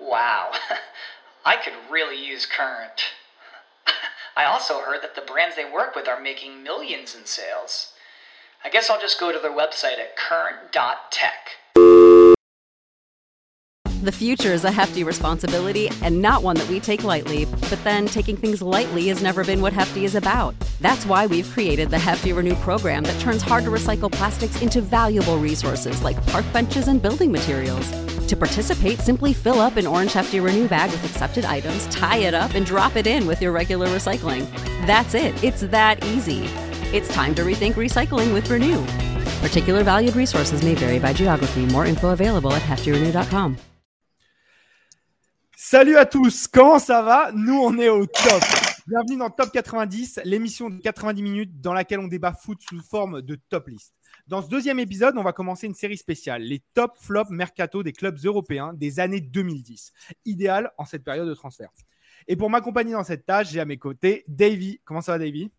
[0.00, 0.52] Wow,
[1.44, 3.02] I could really use Current.
[4.36, 7.92] I also heard that the brands they work with are making millions in sales.
[8.64, 11.50] I guess I'll just go to their website at current.tech.
[14.02, 18.06] The future is a hefty responsibility and not one that we take lightly, but then
[18.06, 20.54] taking things lightly has never been what Hefty is about.
[20.80, 24.80] That's why we've created the Hefty Renew program that turns hard to recycle plastics into
[24.80, 28.09] valuable resources like park benches and building materials.
[28.30, 32.32] To participate, simply fill up an orange Hefty Renew bag with accepted items, tie it
[32.32, 34.46] up, and drop it in with your regular recycling.
[34.86, 36.44] That's it, it's that easy.
[36.94, 38.86] It's time to rethink recycling with Renew.
[39.42, 41.66] Particular valued resources may vary by geography.
[41.72, 43.56] More info available at heftyrenew.com.
[45.56, 48.42] Salut à tous, comment ça va Nous, on est au top.
[48.86, 53.22] Bienvenue dans Top 90, l'émission de 90 minutes dans laquelle on débat foot sous forme
[53.22, 53.92] de top list.
[54.30, 57.92] Dans ce deuxième épisode, on va commencer une série spéciale, les top flop mercato des
[57.92, 59.92] clubs européens des années 2010,
[60.24, 61.70] idéal en cette période de transfert.
[62.28, 64.80] Et pour m'accompagner dans cette tâche, j'ai à mes côtés Davy.
[64.84, 65.50] Comment ça va, Davy?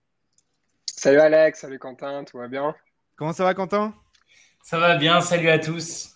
[0.85, 2.73] Salut Alex, salut Quentin, tout va bien?
[3.17, 3.93] Comment ça va, Quentin?
[4.63, 6.15] Ça va bien, salut à tous.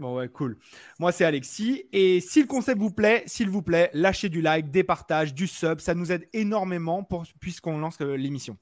[0.00, 0.58] Bon ouais, cool.
[0.98, 1.84] Moi, c'est Alexis.
[1.92, 5.46] Et si le concept vous plaît, s'il vous plaît, lâchez du like, des partages, du
[5.46, 5.78] sub.
[5.78, 8.56] Ça nous aide énormément pour, puisqu'on lance euh, l'émission.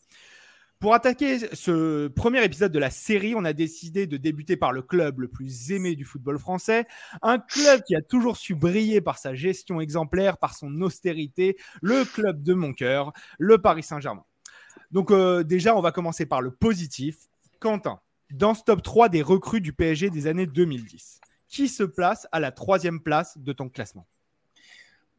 [0.81, 4.81] Pour attaquer ce premier épisode de la série, on a décidé de débuter par le
[4.81, 6.87] club le plus aimé du football français,
[7.21, 12.07] un club qui a toujours su briller par sa gestion exemplaire, par son austérité, le
[12.07, 14.25] club de mon cœur, le Paris Saint-Germain.
[14.91, 17.29] Donc euh, déjà, on va commencer par le positif.
[17.59, 22.27] Quentin, dans ce top 3 des recrues du PSG des années 2010, qui se place
[22.33, 24.07] à la troisième place de ton classement?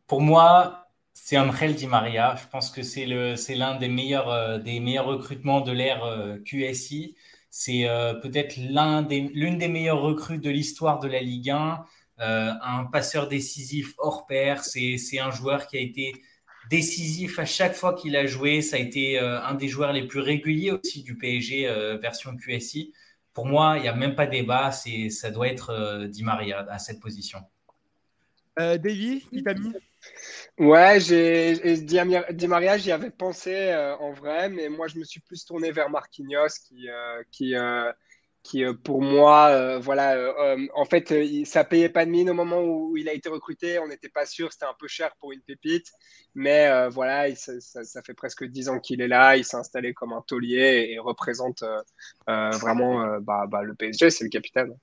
[0.08, 0.91] Pour moi,
[1.24, 2.36] c'est Angel Di Maria.
[2.42, 7.16] Je pense que c'est l'un des meilleurs, euh, des meilleurs recrutements de l'ère euh, QSI.
[7.50, 11.86] C'est euh, peut-être l'une des, meilleures recrues de l'histoire de la Ligue 1.
[12.18, 14.64] un passeur décisif hors pair.
[14.64, 16.14] C'est un joueur qui a été
[16.70, 18.62] décisif à chaque fois qu'il a joué.
[18.62, 22.94] Ça a été un des joueurs les plus réguliers aussi du PSG version QSI
[23.34, 24.72] pour moi, il n'y a même pas débat.
[24.72, 27.40] Ça doit être euh, Di Maria à cette position.
[28.60, 29.74] Euh, Davy, t'a mis?
[30.62, 35.20] Ouais, j'ai Di Maria, j'y avais pensé euh, en vrai, mais moi je me suis
[35.20, 37.56] plus tourné vers Marquinhos qui, euh, qui
[38.44, 40.36] qui euh, pour moi, voilà,
[40.76, 41.12] en fait,
[41.46, 43.80] ça payait pas de mine au moment où il a été recruté.
[43.80, 45.88] On n'était pas sûr, c'était un peu cher pour une pépite,
[46.36, 49.38] mais voilà, ça, fait presque dix ans qu'il est là.
[49.38, 51.64] Il s'est installé comme un taulier et, représente
[52.28, 54.12] vraiment bah, bah, le PSG.
[54.12, 54.76] C'est le capitaine.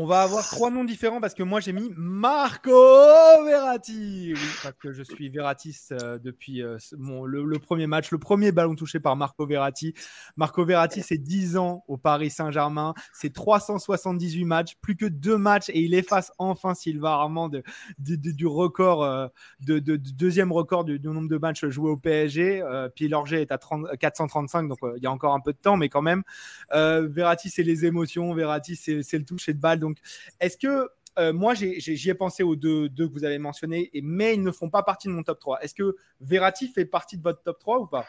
[0.00, 2.70] On va avoir trois noms différents parce que moi j'ai mis Marco
[3.44, 4.32] Verratti.
[4.32, 8.76] Oui, parce que je suis Verratiste euh, depuis euh, le, premier match, le premier ballon
[8.76, 9.94] touché par Marco Verratti.
[10.36, 15.68] Marco Verratti, c'est 10 ans au Paris Saint-Germain, c'est 378 matchs, plus que deux matchs
[15.70, 17.50] et il efface enfin Sylvain Armand
[17.98, 19.26] du record, euh,
[19.58, 22.62] de, deuxième record du, nombre de matchs joués au PSG.
[22.94, 23.58] puis Lorget est à
[23.98, 26.22] 435, donc il y a encore un peu de temps, mais quand même.
[26.70, 29.87] Verratti, c'est les émotions, Verratti, c'est le toucher de balle donc,
[30.40, 30.88] est-ce que
[31.18, 34.42] euh, moi, j'y ai, pensé aux deux, deux, que vous avez mentionnés, et, mais ils
[34.42, 35.60] ne font pas partie de mon top 3.
[35.62, 38.06] Est-ce que Verratti fait partie de votre top 3 ou pas?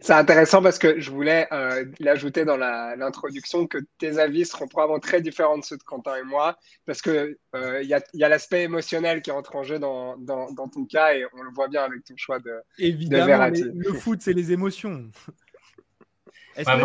[0.00, 4.98] C'est intéressant parce que je voulais euh, l'ajouter dans l'introduction que tes avis seront probablement
[4.98, 9.20] très différents de ceux de Quentin et moi parce qu'il euh, y a, l'aspect émotionnel
[9.20, 12.14] qui entre en jeu dans, dans, ton cas et on le voit bien avec ton
[12.16, 13.64] choix de, Évidemment, Verratti.
[13.74, 15.10] le foot, c'est les émotions.
[16.56, 16.76] Pas,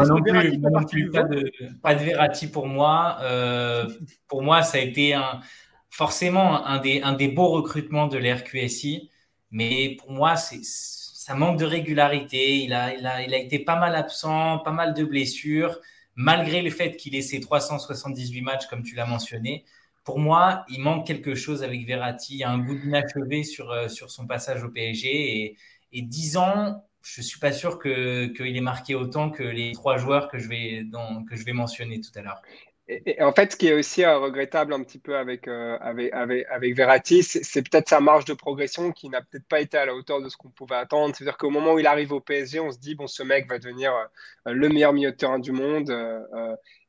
[1.96, 3.18] de, Verratti pour moi.
[3.22, 3.88] Euh,
[4.28, 5.42] pour moi, ça a été un,
[5.90, 9.10] forcément un des, un des beaux recrutements de l'RQSI.
[9.52, 12.60] Mais pour moi, ça manque de régularité.
[12.60, 15.80] Il a, il, a, il a été pas mal absent, pas mal de blessures,
[16.16, 19.66] malgré le fait qu'il ait ses 378 matchs, comme tu l'as mentionné.
[20.04, 22.36] Pour moi, il manque quelque chose avec Verratti.
[22.36, 25.08] Il y a un goût d'inachevé sur, euh, sur son passage au PSG.
[25.10, 25.58] Et,
[25.92, 30.28] et 10 ans, je suis pas sûr qu'il est marqué autant que les trois joueurs
[30.28, 30.84] que je vais,
[31.30, 32.42] que je vais mentionner tout à l'heure.
[32.90, 36.14] Et, en fait, ce qui est aussi euh, regrettable un petit peu avec, euh, avec,
[36.14, 39.94] avec, Verratti, c'est peut-être sa marge de progression qui n'a peut-être pas été à la
[39.94, 41.14] hauteur de ce qu'on pouvait attendre.
[41.14, 43.60] C'est-à-dire qu'au moment où il arrive au PSG, on se dit, bon, ce mec va
[43.60, 45.92] devenir euh, le meilleur milieu de terrain du monde.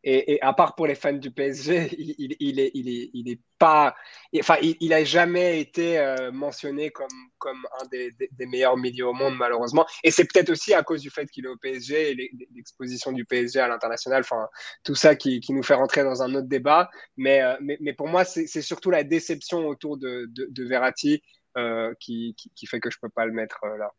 [0.05, 3.41] Et, à part pour les fans du PSG, il, il, est, il, est, il est
[3.59, 3.97] pas.
[4.39, 7.09] Enfin, il, a jamais été euh, mentionné comme,
[7.39, 8.13] comme un des,
[8.47, 9.87] meilleurs milieux au monde, malheureusement.
[10.05, 13.25] Et c'est peut-être aussi à cause du fait qu'il est au PSG et l'exposition du
[13.25, 14.21] PSG à l'international.
[14.21, 14.49] Enfin,
[14.85, 16.91] tout ça qui, nous fait rentrer dans un autre débat.
[17.17, 21.23] Mais, euh, mais, mais, pour moi, c'est surtout la déception autour de, de, de Verratti
[21.57, 23.91] euh, qui, qui, qui, fait que je peux pas le mettre là.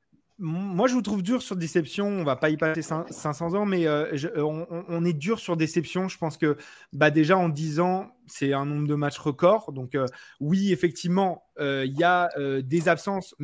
[0.41, 2.07] Moi, je vous trouve dur sur déception.
[2.07, 6.07] On va pas y passer 500 ans, mais euh, euh, on, est dur sur déception.
[6.07, 6.56] Je pense que
[6.94, 9.74] bah, déjà en 10 ans, c'est un nombre de matchs record.
[9.74, 10.06] Donc, euh,
[10.39, 12.30] oui, effectivement, il y a
[12.62, 13.36] des absences.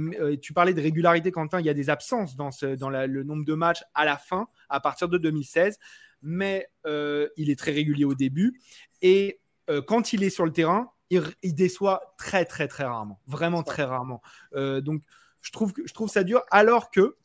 [0.41, 1.59] tu parlais de régularité, Quentin.
[1.59, 4.47] Il y a des absences dans, ce, dans le nombre de matchs à la fin,
[4.69, 5.77] à partir de 2016.
[6.21, 8.61] Mais il est très régulier au début.
[9.01, 9.41] Et
[9.85, 13.19] quand il est sur le terrain, il, il, déçoit très, très, très rarement.
[13.27, 14.21] Vraiment très rarement.
[14.53, 15.01] donc,
[15.45, 17.15] je trouve, ça dur, alors que,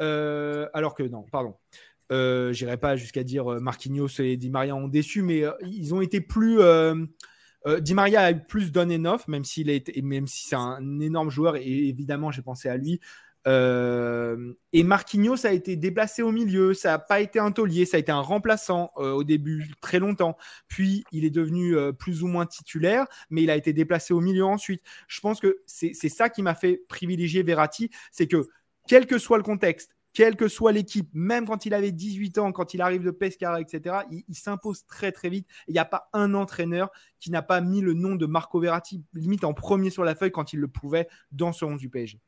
[0.00, 1.56] euh, alors que non, pardon.
[2.12, 5.94] Euh, J'irai pas jusqu'à dire euh, Marquinhos et Di Maria ont déçu, mais euh, ils
[5.94, 6.60] ont été plus.
[7.80, 11.28] Di Maria a eu plus done off, même s'il est, même si c'est un énorme
[11.28, 13.00] joueur et évidemment j'ai pensé à lui.
[13.46, 17.96] Euh, et Marquinhos a été déplacé au milieu, ça n'a pas été un taulier, ça
[17.96, 20.36] a été un remplaçant euh, au début très longtemps.
[20.68, 24.20] Puis il est devenu euh, plus ou moins titulaire, mais il a été déplacé au
[24.20, 24.82] milieu ensuite.
[25.08, 28.48] Je pense que c'est ça qui m'a fait privilégier Verratti, c'est que
[28.86, 32.52] quel que soit le contexte, quelle que soit l'équipe, même quand il avait 18 ans,
[32.52, 35.46] quand il arrive de Pescara, etc., il, s'impose très très vite.
[35.68, 36.90] Il n'y a pas un entraîneur
[37.20, 40.32] qui n'a pas mis le nom de Marco Verratti limite en premier sur la feuille
[40.32, 42.20] quand il le pouvait dans ce 11 du PSG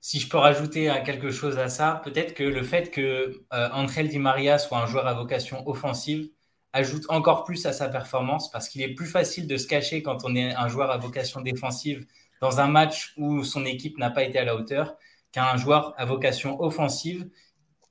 [0.00, 4.08] si je peux rajouter quelque chose à ça, peut-être que le fait que euh, Angel
[4.08, 6.28] Di Maria soit un joueur à vocation offensive
[6.72, 10.24] ajoute encore plus à sa performance parce qu'il est plus facile de se cacher quand
[10.24, 12.06] on est un joueur à vocation défensive
[12.40, 14.96] dans un match où son équipe n'a pas été à la hauteur
[15.32, 17.28] qu'un joueur à vocation offensive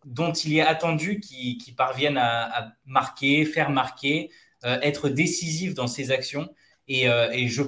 [0.06, 4.32] dont il est attendu qu'il parvienne à, marquer, faire marquer,
[4.64, 6.50] euh, être décisif dans ses actions.
[6.88, 7.64] Et, euh, et je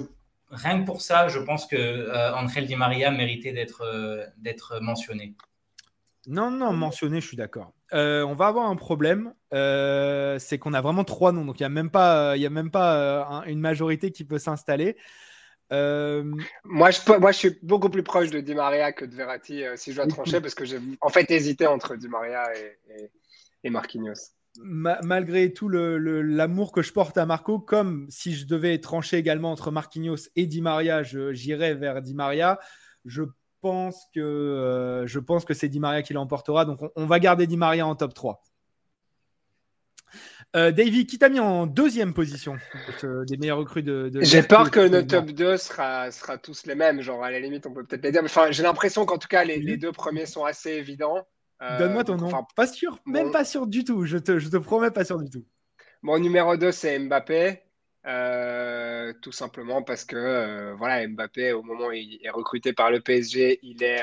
[0.50, 4.80] rien que pour ça, je pense que euh, Angel Di Maria méritait d'être euh, d'être
[4.80, 5.34] mentionné.
[6.26, 7.72] Non, non, mentionné, je suis d'accord.
[7.92, 11.66] Euh, on va avoir un problème, c'est qu'on a vraiment trois noms, donc il n'y
[11.66, 14.96] a même pas, il y a même pas une majorité qui peut s'installer.
[15.70, 19.92] Moi, je moi, je suis beaucoup plus proche de Di Maria que de Verratti si
[19.92, 23.10] je dois trancher, parce que j'ai en fait hésité entre Di Maria et,
[23.64, 29.16] et Marquinhos malgré tout l'amour que je porte à Marco, comme si je devais trancher
[29.16, 32.58] également entre Marquinhos et Di Maria, j'irais vers Di Maria.
[33.04, 33.22] Je
[33.60, 36.64] pense que, euh, je pense que c'est Di Maria qui l'emportera.
[36.64, 38.42] Donc, on, va garder Di Maria en top 3.
[40.56, 42.56] Euh, Davy, qui t'a mis en deuxième position
[43.28, 44.10] des meilleurs recrues de.
[44.20, 47.00] J'ai peur que notre top 2 sera, sera tous les mêmes.
[47.00, 48.22] Genre, à la limite, on peut peut-être les dire.
[48.24, 51.24] Enfin, j'ai l'impression qu'en tout cas, les, deux premiers sont assez évidents.
[51.60, 52.46] Donne-moi ton euh, nom.
[52.56, 54.04] pas sûr, même pas sûr du tout.
[54.06, 55.44] Je te, je te promets, pas sûr du tout.
[56.02, 57.62] Mon numéro 2, c'est Mbappé.
[58.06, 62.90] Euh, tout simplement parce que euh, voilà, Mbappé, au moment où il est recruté par
[62.90, 64.00] le PSG, il est,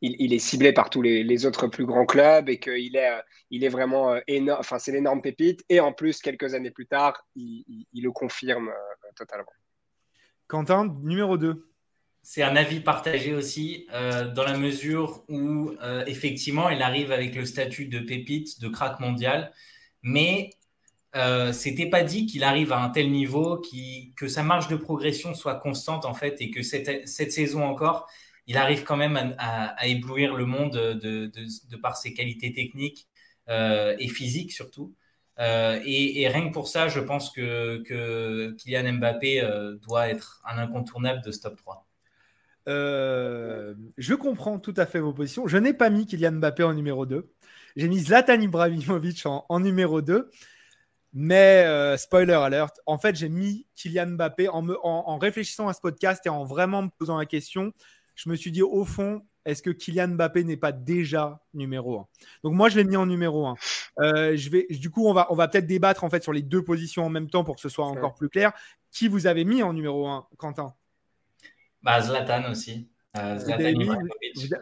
[0.00, 3.22] il, il, est ciblé par tous les, les, autres plus grands clubs et qu'il est,
[3.50, 4.60] il est vraiment énorme.
[4.60, 5.64] Enfin, c'est l'énorme pépite.
[5.68, 8.70] Et en plus, quelques années plus tard, il, il le confirme
[9.16, 9.50] totalement.
[10.46, 11.73] Quentin, numéro 2
[12.24, 17.34] c'est un avis partagé aussi, euh, dans la mesure où, euh, effectivement, il arrive avec
[17.34, 19.52] le statut de pépite, de crack mondial,
[20.02, 20.50] mais
[21.16, 23.60] euh, c'était pas dit qu'il arrive à un tel niveau,
[24.16, 28.08] que sa marge de progression soit constante, en fait, et que cette, saison encore,
[28.46, 33.06] il arrive quand même à, éblouir le monde de, par ses qualités techniques
[33.50, 34.94] euh, et physiques surtout.
[35.38, 37.82] Et, rien que pour ça, je pense que,
[38.58, 39.42] Kylian Mbappé
[39.82, 41.86] doit être un incontournable de Stop 3.
[42.68, 45.46] Euh, je comprends tout à fait vos positions.
[45.46, 47.30] Je n'ai pas mis Kylian Mbappé en numéro 2.
[47.76, 50.30] J'ai mis Zlatan Ibrahimovic en, numéro 2.
[51.16, 55.80] Mais euh, spoiler alert, en fait, j'ai mis Kylian Mbappé en, en, réfléchissant à ce
[55.80, 57.72] podcast et en vraiment me posant la question.
[58.16, 62.06] Je me suis dit, au fond, est-ce que Kylian Mbappé n'est pas déjà numéro 1
[62.44, 63.54] Donc moi, je l'ai mis en numéro 1.
[64.00, 66.42] Euh, je vais, du coup, on va, on va peut-être débattre en fait sur les
[66.42, 68.52] deux positions en même temps pour que ce soit encore plus clair.
[68.90, 70.74] Qui vous avez mis en numéro 1, Quentin?
[71.84, 72.88] Bah, Zlatan aussi.
[73.16, 73.38] Euh,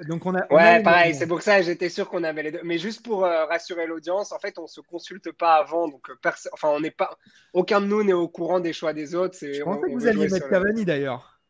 [0.07, 2.61] donc on a, ouais, pareil, c'est pour ça j'étais sûr qu'on avait les deux.
[2.65, 6.31] Mais juste pour euh, rassurer l'audience, en fait, on se consulte pas avant, donc euh,
[6.53, 7.17] enfin, on n'est pas,
[7.55, 9.39] aucun de nous n'est au courant des choix des autres.
[9.41, 11.41] Je pensais que vous alliez mettre Cavani d'ailleurs.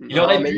[0.00, 0.52] Il aurait mais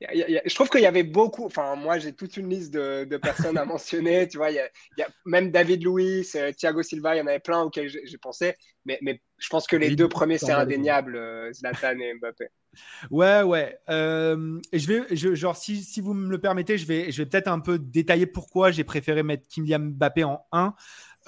[0.00, 3.64] je trouve qu'il y avait beaucoup, enfin moi j'ai toute une liste de, personnes à
[3.64, 4.56] mentionner, tu vois, il
[4.98, 8.54] y, a, même David Luiz, Thiago Silva, il y en avait plein auxquels j'ai pensé,
[8.84, 11.18] mais, mais je pense que les deux premiers c'est indéniable,
[11.52, 12.46] Zlatan et Mbappé.
[13.10, 13.78] Ouais, ouais.
[13.88, 17.26] Euh, je vais, je, genre, si, si, vous me le permettez, je vais, je vais
[17.26, 20.74] peut-être un peu détailler pourquoi j'ai préféré mettre Kylian Mbappé en 1.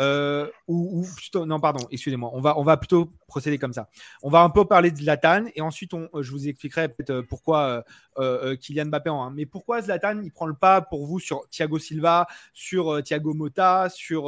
[0.01, 2.31] Euh, ou, plutôt, non, pardon, excusez-moi.
[2.33, 3.89] On va, plutôt procéder comme ça.
[4.23, 7.85] On va un peu parler de Zlatan et ensuite, on, je vous expliquerai peut-être pourquoi
[8.19, 11.79] euh, Kylian Mbappé en Mais pourquoi Zlatan, il prend le pas pour vous sur Thiago
[11.79, 14.25] Silva, sur Thiago Motta, sur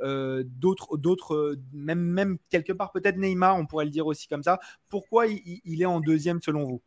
[0.00, 4.60] d'autres, d'autres, même quelque part peut-être Neymar, on pourrait le dire aussi comme ça.
[4.88, 6.82] Pourquoi il est en deuxième selon vous?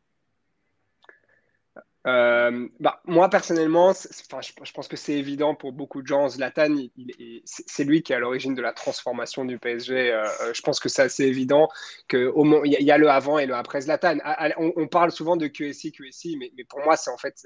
[2.07, 6.29] Euh, bah, moi, personnellement, je, pense que c'est évident pour beaucoup de gens.
[6.29, 6.73] Zlatan,
[7.45, 10.11] c'est lui qui est à l'origine de la transformation du PSG.
[10.13, 11.67] Euh, euh, je pense que c'est assez évident
[12.07, 12.31] qu'il
[12.65, 14.19] y, a le avant et le après Zlatan.
[14.57, 17.45] On, parle souvent de QSI, QSI, mais, pour moi, c'est en fait.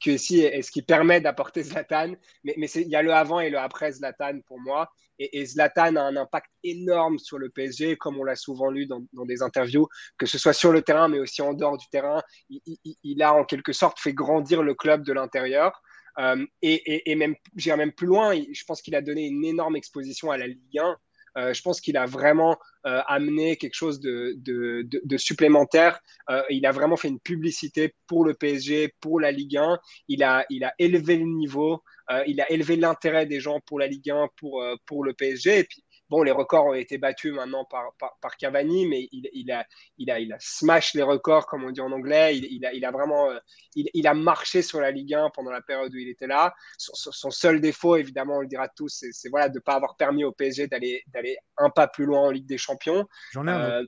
[0.00, 2.12] QSI est, ce qui permet d'apporter Zlatan,
[2.44, 4.90] mais il y a le avant et le après Zlatan pour moi.
[5.18, 9.02] Et, Zlatan a un impact énorme sur le PSG, comme on l'a souvent lu dans,
[9.12, 12.22] des interviews, que ce soit sur le terrain, mais aussi en dehors du terrain.
[12.48, 15.80] Il, a en quelque sorte fait grandir le club de l'intérieur.
[16.18, 20.30] Euh, et, même, j'irai même plus loin, je pense qu'il a donné une énorme exposition
[20.30, 20.94] à la Ligue 1 euh,
[21.36, 26.00] je pense qu'il a vraiment euh, amené quelque chose de, supplémentaire.
[26.28, 29.78] Euh, il a vraiment fait une publicité pour le PSG, pour la Ligue 1.
[30.08, 30.44] Il a,
[30.78, 31.82] élevé le niveau,
[32.26, 35.66] il a élevé l'intérêt des gens pour la Ligue 1, pour, le PSG.
[36.14, 39.66] Bon, les records ont été battus maintenant par, par, Cavani, mais il, il, a,
[39.98, 42.36] il, a, il a smash les records, comme on dit en anglais.
[42.36, 43.38] Il, il a, il a vraiment euh,
[43.74, 46.54] il, a marché sur la Ligue 1 pendant la période où il était là.
[46.78, 50.22] Son, seul défaut, évidemment, on le dira tous, c'est voilà, de ne pas avoir permis
[50.22, 51.02] au PSG d'aller
[51.58, 53.08] un pas plus loin en Ligue des Champions.
[53.32, 53.70] J'en ai un.
[53.80, 53.86] Euh,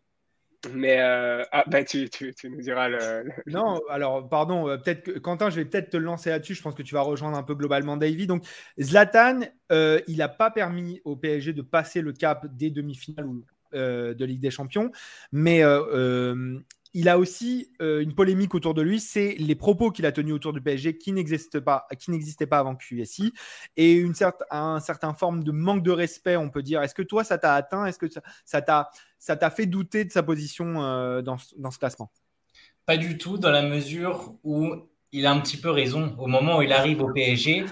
[0.75, 2.09] mais euh, ah, bah, tu,
[2.45, 3.31] nous diras le.
[3.47, 6.55] Non, alors pardon, euh, peut-être que Quentin, je vais peut-être te lancer là-dessus.
[6.55, 8.27] Je pense que tu vas rejoindre un peu globalement Davy.
[8.27, 8.45] Donc
[8.81, 9.41] Zlatan,
[9.73, 13.29] euh, il n'a pas permis au PSG de passer le cap des demi-finales
[13.73, 14.91] de Ligue des Champions,
[15.33, 15.63] mais
[16.97, 20.33] il a aussi euh, une polémique autour de lui, c'est les propos qu'il a tenus
[20.33, 23.35] autour du PSG qui n'existaient pas, qui n'existaient pas avant QSI,
[23.77, 26.81] et une certaine, un certain forme de manque de respect, on peut dire.
[26.81, 27.85] Est-ce que toi, ça t'a atteint?
[27.85, 28.07] Est-ce que
[28.47, 28.89] ça t'a,
[29.19, 32.11] ça t'a fait douter de sa position euh, dans, dans, ce classement?
[32.87, 34.75] Pas du tout, dans la mesure où
[35.13, 36.17] il a un petit peu raison.
[36.19, 37.67] Au moment où il arrive au PSG,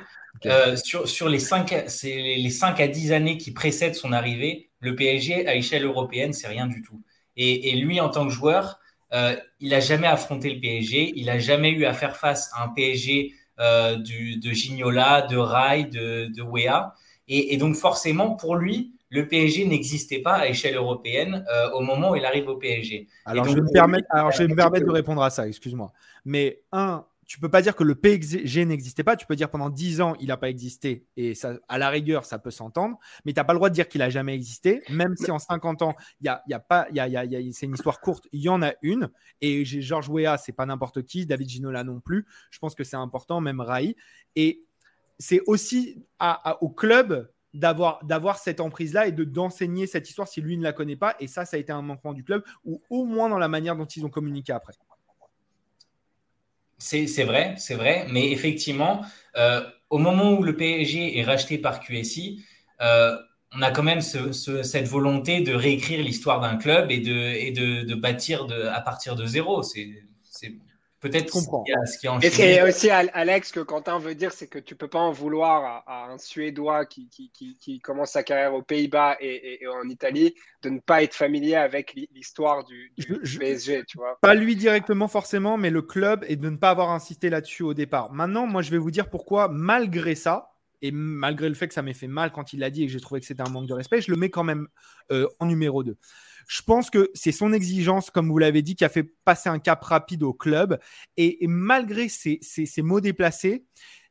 [0.44, 1.70] euh, sur, sur, les 5,
[2.02, 6.34] les, les 5 à 10 années qui précèdent son arrivée, le PSG à échelle européenne,
[6.34, 7.02] c'est rien du tout.
[7.38, 8.80] Et, et lui, en tant que joueur,
[9.14, 12.64] euh, il n'a jamais affronté le PSG, il n'a jamais eu à faire face à
[12.64, 16.94] un PSG euh, de Gignola, de Rai, de, de Wea.
[17.28, 22.10] Et, donc forcément, pour lui, le PSG n'existait pas à échelle européenne euh, au moment
[22.10, 23.06] où il arrive au PSG.
[23.24, 25.92] Alors, je, me permettre, alors je vais me permettre de répondre à ça, excuse-moi.
[26.24, 29.16] Mais un, tu peux pas dire que le PSG n'existait pas.
[29.16, 31.06] Tu peux dire pendant 10 ans, il n'a pas existé.
[31.16, 32.98] Et ça, à la rigueur, ça peut s'entendre.
[33.24, 34.82] Mais tu n'as pas le droit de dire qu'il a jamais existé.
[34.90, 37.52] Même si en 50 ans, il y a, y a pas, y a, y a,
[37.52, 38.26] c'est une histoire courte.
[38.32, 39.10] Il y en a une.
[39.40, 41.26] Et Georges Weah, c'est pas n'importe qui.
[41.26, 42.26] David Ginola non plus.
[42.50, 43.96] Je pense que c'est important, même Rai.
[44.36, 44.64] Et
[45.18, 46.04] c'est aussi
[46.60, 50.64] au club d'avoir d'avoir cette emprise là et de d'enseigner cette histoire si lui ne
[50.64, 53.28] la connaît pas et ça ça a été un manquement du club ou au moins
[53.28, 54.72] dans la manière dont ils ont communiqué après
[56.78, 58.06] c'est vrai, c'est vrai.
[58.10, 59.02] Mais effectivement,
[59.36, 62.44] euh, au moment où le PSG est racheté par QSI,
[62.80, 63.16] euh,
[63.56, 67.94] on a quand même cette volonté de réécrire l'histoire d'un club et de, et de,
[67.94, 69.62] bâtir à partir de zéro.
[69.62, 69.88] C'est
[71.04, 74.74] Peut-être ce qui en Et c'est aussi, Alex, que Quentin veut dire, c'est que tu
[74.74, 79.60] peux pas en vouloir à, un Suédois qui, qui, commence sa carrière aux Pays-Bas et,
[79.68, 82.90] en Italie de ne pas être familier avec l'histoire du,
[83.38, 84.16] PSG, tu vois.
[84.22, 87.74] Pas lui directement forcément, mais le club et de ne pas avoir insisté là-dessus au
[87.74, 88.10] départ.
[88.10, 91.82] Maintenant, moi, je vais vous dire pourquoi, malgré ça, et malgré le fait que ça
[91.82, 93.66] m'ait fait mal quand il l'a dit et que j'ai trouvé que c'était un manque
[93.66, 94.68] de respect, je le mets quand même
[95.12, 95.98] euh, en numéro 2.
[96.46, 99.58] Je pense que c'est son exigence, comme vous l'avez dit, qui a fait passer un
[99.58, 100.78] cap rapide au club.
[101.16, 102.40] Et, malgré ces,
[102.78, 103.66] mots déplacés,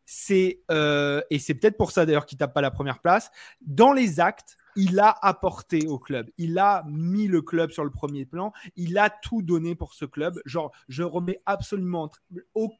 [0.05, 3.31] c'est euh, et c'est peut-être pour ça d'ailleurs qu'il tape pas la première place.
[3.61, 6.29] Dans les actes, il a apporté au club.
[6.37, 8.51] Il a mis le club sur le premier plan.
[8.75, 10.41] Il a tout donné pour ce club.
[10.45, 12.09] Genre, je remets absolument
[12.53, 12.77] aucun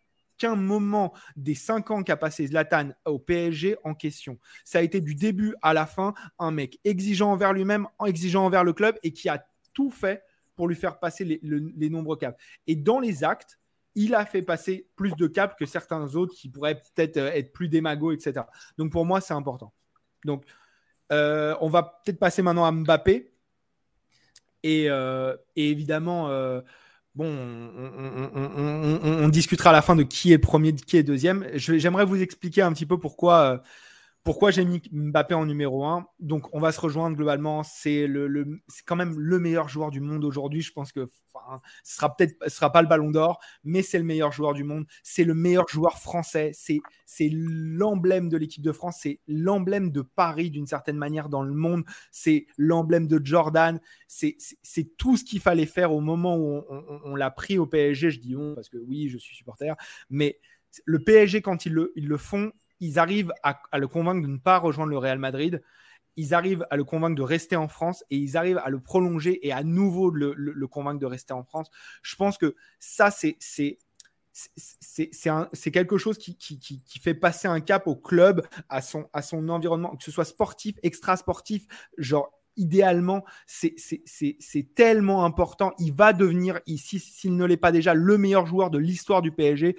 [0.56, 4.38] moment des cinq ans qu'a passé Zlatan au PSG en question.
[4.66, 8.64] Ça a été du début à la fin un mec exigeant envers lui-même, exigeant envers
[8.64, 10.24] le club et qui a tout fait
[10.56, 12.38] pour lui faire passer les, nombreux caps.
[12.68, 13.60] Et dans les actes,
[13.96, 17.54] il a fait passer plus de caps que certains autres qui pourraient peut-être euh, être
[17.54, 18.46] plus démagos, etc.
[18.78, 19.74] Donc pour moi, c'est important.
[20.26, 20.46] Donc
[21.12, 23.32] euh, on va peut-être passer maintenant à Mbappé.
[24.64, 26.30] Et, euh, évidemment,
[27.16, 27.32] bon,
[29.04, 31.48] on, discutera à la fin de qui est premier, qui est deuxième.
[31.56, 33.64] J'aimerais vous expliquer un petit peu pourquoi,
[34.24, 37.62] pourquoi j'ai mis Mbappé en numéro 1 Donc, on va se rejoindre globalement.
[37.64, 40.62] C'est le, quand même le meilleur joueur du monde aujourd'hui.
[40.62, 41.10] Je pense que
[41.84, 44.86] ce sera peut-être sera pas le Ballon d'Or, mais c'est le meilleur joueur du monde.
[45.04, 46.52] C'est le meilleur joueur français.
[46.54, 49.00] C'est c'est l'emblème de l'équipe de France.
[49.02, 51.84] C'est l'emblème de Paris d'une certaine manière dans le monde.
[52.12, 53.82] C'est l'emblème de Jordan.
[54.08, 54.38] C'est
[54.98, 56.64] tout ce qu'il fallait faire au moment où
[57.04, 58.10] on, l'a pris au PSG.
[58.10, 59.76] Je dis on parce que oui, je suis supporter,
[60.10, 60.40] mais
[60.86, 62.52] le PSG quand ils le, ils le font,
[62.84, 65.64] ils arrivent à, le convaincre de ne pas rejoindre le Real Madrid.
[66.18, 69.46] Ils arrivent à le convaincre de rester en France et ils arrivent à le prolonger
[69.48, 71.72] et à nouveau le, convaincre de rester en France.
[72.02, 73.38] Je pense que ça, c'est
[74.36, 79.96] c'est quelque chose qui, fait passer un cap au club, à son, à son environnement,
[79.96, 81.66] que ce soit sportif, extra-sportif,
[81.98, 83.76] genre idéalement, c'est
[84.76, 85.74] tellement important.
[85.80, 89.76] Il va devenir, s'il ne l'est pas déjà, le meilleur joueur de l'histoire du PSG.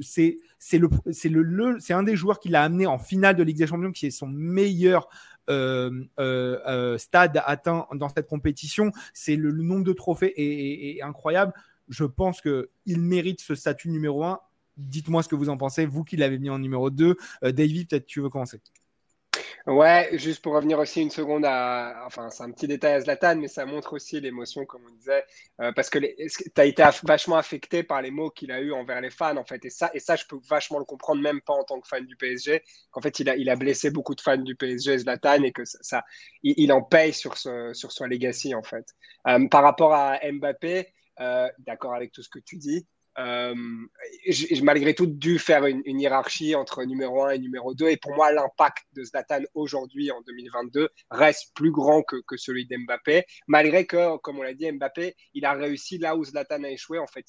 [0.00, 0.38] C'est
[0.72, 4.10] le, un des joueurs qui l'a amené en finale de Ligue des Champions, qui est
[4.10, 5.08] son meilleur
[5.48, 8.92] euh, euh, euh, stade atteint dans cette compétition.
[9.14, 11.52] C'est le, nombre de trophées est, incroyable.
[11.88, 14.40] Je pense qu'il mérite ce statut numéro 1.
[14.76, 17.16] Dites-moi ce que vous en pensez, vous qui l'avez mis en numéro 2.
[17.42, 18.60] David, peut-être tu veux commencer.
[19.68, 22.02] Ouais, juste pour revenir aussi une seconde à.
[22.06, 25.22] Enfin, c'est un petit détail à Zlatan, mais ça montre aussi l'émotion, comme on disait.
[25.60, 29.02] Euh, parce que tu as été vachement affecté par les mots qu'il a eu envers
[29.02, 29.62] les fans, en fait.
[29.66, 32.06] Et ça, et ça, je peux vachement le comprendre, même pas en tant que fan
[32.06, 32.62] du PSG.
[32.90, 35.66] Qu'en fait, il a, il a blessé beaucoup de fans du PSG, Zlatan, et que
[35.66, 36.02] ça,
[36.42, 38.86] il, en paye sur, ce, sur son legacy, en fait.
[39.26, 42.86] Euh, par rapport à Mbappé, euh, d'accord avec tout ce que tu dis.
[43.18, 43.54] Euh,
[44.28, 47.88] j'ai malgré tout dû faire une, hiérarchie entre numéro 1 et numéro 2.
[47.88, 52.66] Et pour moi, l'impact de Zlatan aujourd'hui, en 2022, reste plus grand que, que celui
[52.66, 53.24] d'Mbappé.
[53.48, 56.98] Malgré que, comme on l'a dit, Mbappé, il a réussi là où Zlatan a échoué.
[56.98, 57.26] En fait,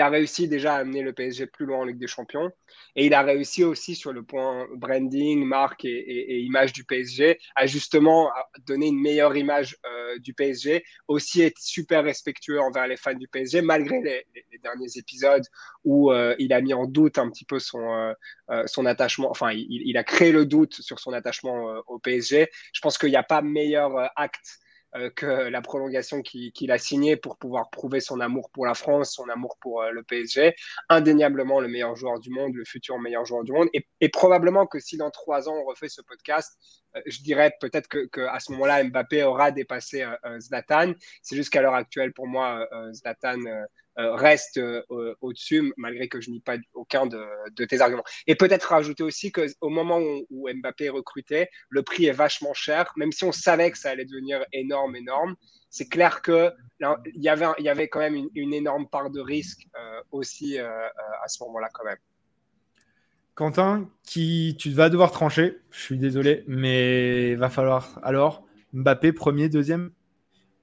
[0.00, 2.50] a réussi déjà à amener le PSG plus loin en Ligue des Champions.
[2.94, 7.66] Et il a réussi aussi sur le point branding, marque et, image du PSG à
[7.66, 8.30] justement
[8.66, 13.28] donner une meilleure image euh, du PSG, aussi être super respectueux envers les fans du
[13.28, 14.24] PSG, malgré les,
[14.62, 15.44] derniers épisodes
[15.84, 18.12] où euh, il a mis en doute un petit peu son,
[18.50, 22.48] euh, son attachement, enfin, il, il, a créé le doute sur son attachement au PSG.
[22.72, 24.58] Je pense qu'il n'y a pas meilleur acte
[25.16, 29.28] que la prolongation qu'il a signée pour pouvoir prouver son amour pour la France, son
[29.28, 30.54] amour pour euh, le PSG.
[30.88, 33.68] Indéniablement le meilleur joueur du monde, le futur meilleur joueur du monde.
[33.72, 36.58] Et, probablement que si dans trois ans on refait ce podcast,
[36.96, 40.06] euh, je dirais peut-être que, à ce moment-là, Mbappé aura dépassé
[40.38, 40.92] Zlatan.
[41.22, 43.64] C'est juste qu'à l'heure actuelle, pour moi, Zlatan euh,
[43.98, 48.04] reste euh, au-dessus, malgré que je n'ai pas aucun de, tes arguments.
[48.26, 49.98] Et peut-être rajouter aussi qu'au moment
[50.30, 53.90] où, Mbappé est recruté, le prix est vachement cher, même si on savait que ça
[53.90, 55.34] allait devenir énorme, énorme.
[55.68, 59.20] C'est clair que il y avait, il y avait quand même une, énorme part de
[59.20, 61.98] risque euh, aussi à ce moment-là quand même.
[63.34, 65.58] Quentin, qui tu vas devoir trancher.
[65.70, 67.98] Je suis désolé, mais il va falloir.
[68.02, 69.90] Alors, Mbappé premier, deuxième?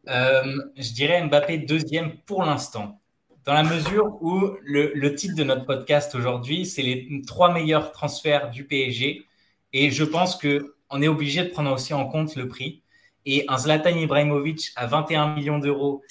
[0.07, 3.01] je dirais Mbappé deuxième pour l'instant
[3.45, 8.49] dans la mesure où le, titre de notre podcast aujourd'hui, c'est les trois meilleurs transferts
[8.49, 9.23] du PSG.
[9.71, 12.81] Et je pense qu'on est obligé de prendre aussi en compte le prix.
[13.25, 16.03] Et un Zlatan Ibrahimovic à 21 millions d'euros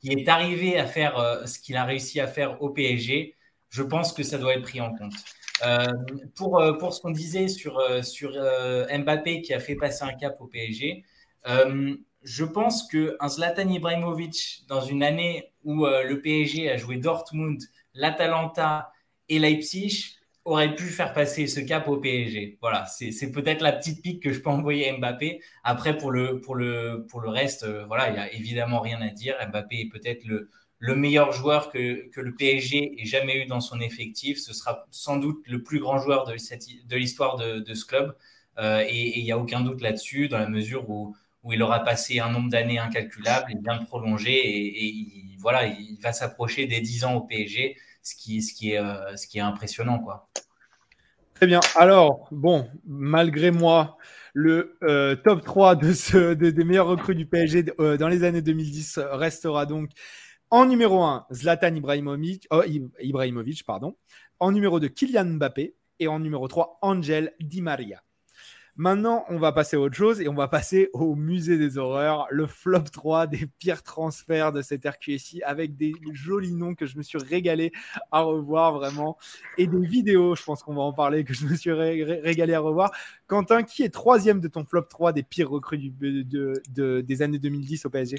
[0.00, 3.34] qui est arrivé à faire euh, ce qu'il a réussi à faire au PSG,
[3.68, 5.14] je pense que ça doit être pris en compte.
[5.66, 5.86] Euh,
[6.36, 10.40] pour, euh, pour ce qu'on disait sur, sur Mbappé qui a fait passer un cap
[10.40, 11.04] au PSG,
[12.22, 17.62] je pense qu'un Zlatan Ibrahimovic, dans une année où euh, le PSG a joué Dortmund,
[17.92, 18.90] l'Atalanta
[19.28, 22.56] et Leipzig, aurait pu faire passer ce cap au PSG.
[22.62, 25.42] Voilà, c'est peut-être la petite pique que je peux envoyer à Mbappé.
[25.62, 26.40] Après, pour le,
[27.26, 29.36] reste, euh, voilà, il n'y a évidemment rien à dire.
[29.46, 33.78] Mbappé est peut-être le, le meilleur joueur que, le PSG ait jamais eu dans son
[33.80, 34.38] effectif.
[34.38, 36.32] Ce sera sans doute le plus grand joueur de,
[36.96, 38.16] l'histoire de, ce club.
[38.58, 41.14] Euh, et il n'y a aucun doute là-dessus, dans la mesure où
[41.52, 46.12] il aura passé un nombre d'années incalculable, et bien prolongé et, et voilà, il va
[46.12, 49.42] s'approcher des 10 ans au PSG, ce qui, ce qui, est, euh, ce qui est
[49.42, 49.98] impressionnant.
[49.98, 50.28] Quoi.
[51.34, 51.60] Très bien.
[51.76, 53.96] Alors, bon, malgré moi,
[54.34, 58.42] le euh, top 3 de ce, des meilleurs recrues du PSG euh, dans les années
[58.42, 59.90] 2010 restera donc
[60.50, 62.48] en numéro 1, Zlatan Ibrahimovic,
[63.00, 63.96] Ibrahimovic pardon.
[64.40, 68.02] en numéro 2, Kylian Mbappé et en numéro 3, Angel Di Maria.
[68.80, 72.28] Maintenant, on va passer à autre chose et on va passer au musée des horreurs,
[72.30, 76.96] le flop 3 des pires transferts de cette RQSI avec des jolis noms que je
[76.96, 77.72] me suis régalé
[78.12, 79.18] à revoir vraiment
[79.56, 82.60] et des vidéos, je pense qu'on va en parler, que je me suis régalé à
[82.60, 82.92] revoir.
[83.26, 87.90] Quentin, qui est troisième de ton flop 3 des pires recrues des années 2010 au
[87.90, 88.16] PSG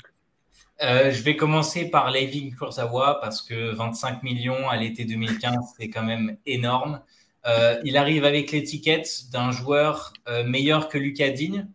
[0.82, 5.90] euh, je vais commencer par Levi Kurzawa parce que 25 millions à l'été 2015, c'est
[5.90, 7.02] quand même énorme.
[7.46, 10.14] Il arrive avec l'étiquette d'un joueur
[10.46, 11.68] meilleur que Lucas Digne,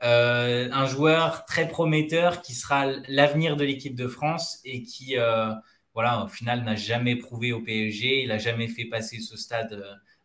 [0.00, 5.16] un joueur très prometteur qui sera l'avenir de l'équipe de France et qui,
[5.94, 8.22] voilà, au final, n'a jamais prouvé au PSG.
[8.22, 9.82] Il n'a jamais fait passer ce stade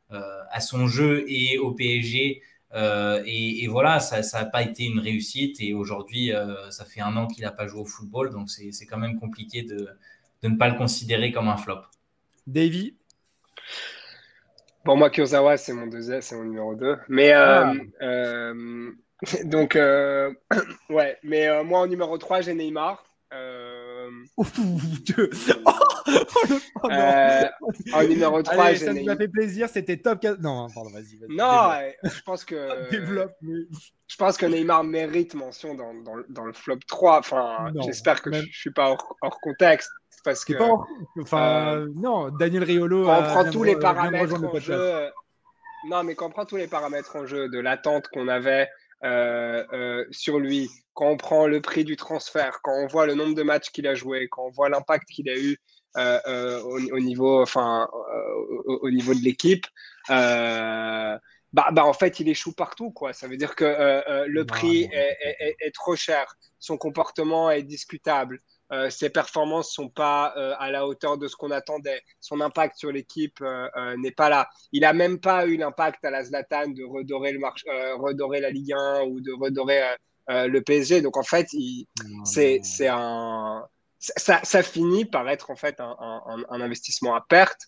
[0.09, 2.41] à son jeu et au PSG
[2.73, 5.59] euh, et, voilà, ça n'a pas été une réussite.
[5.59, 8.31] Et aujourd'hui, euh, ça fait un an qu'il n'a pas joué au football.
[8.31, 9.87] Donc, c'est quand même compliqué de,
[10.43, 11.81] de, ne pas le considérer comme un flop.
[12.47, 12.95] Davy
[14.83, 16.97] Pour moi, Kurzawa, c'est mon deuxième, c'est mon numéro 2.
[17.07, 18.53] Mais euh, ah.
[19.43, 19.75] donc,
[20.89, 21.17] ouais.
[21.23, 23.03] Mais moi, en numéro 3, j'ai Neymar.
[26.83, 27.43] Euh,
[27.93, 30.39] en numéro 3, Allez, ça nous a fait plaisir, c'était top 4.
[30.41, 31.19] Non, pardon, vas-y.
[31.29, 31.71] non,
[32.03, 32.89] je pense que.
[32.91, 37.19] développe, Je pense que Neymar mérite mention dans, dans, dans le flop 3.
[37.19, 39.91] Enfin, j'espère que je ne suis pas hors, contexte.
[40.23, 40.53] Parce que.
[40.53, 40.69] Pas
[41.21, 43.05] Enfin, euh, non, Daniel Riolo.
[43.05, 45.09] Quand on prend tous les paramètres en jeu.
[45.87, 48.69] Non, mais quand on prend tous les paramètres en jeu de l'attente qu'on avait
[49.03, 53.33] euh, sur lui, quand on prend le prix du transfert, quand on voit le nombre
[53.33, 55.57] de matchs qu'il a joué, quand on voit l'impact qu'il a eu
[55.97, 59.65] euh, euh, au, niveau, enfin, euh, au, niveau de l'équipe,
[60.07, 61.19] bah,
[61.53, 62.91] bah, en fait, il échoue partout.
[62.91, 63.11] Quoi.
[63.11, 63.65] Ça veut dire que
[64.27, 68.39] le prix est, est, trop cher, son comportement est discutable,
[68.89, 70.27] ses performances sont pas
[70.59, 72.01] à la hauteur de ce qu'on attendait.
[72.21, 73.43] Son impact sur l'équipe
[73.97, 74.49] n'est pas là.
[74.71, 78.71] Il a même pas eu l'impact à la Zlatan de redorer, le redorer la Ligue
[78.71, 79.81] 1 ou de redorer
[80.29, 81.01] le PSG.
[81.01, 81.47] Donc en fait,
[82.23, 83.67] c'est un
[84.01, 87.67] ça, ça, finit par être en fait un, un, un investissement à perte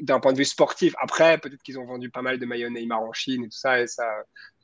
[0.00, 0.94] d'un point de vue sportif.
[1.00, 3.80] Après, peut-être qu'ils ont vendu pas mal de maillots Neymar en Chine et tout ça,
[3.80, 4.04] et ça,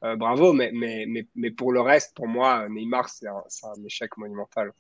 [0.03, 0.53] euh, bravo.
[0.53, 4.73] Mais, mais, mais, mais, pour le reste, pour moi, Neymar, c'est un, un, échec monumental.